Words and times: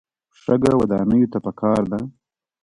شګه 0.41 0.71
ودانیو 0.81 1.31
ته 1.33 1.39
پکار 1.45 1.81
ده. 1.91 1.99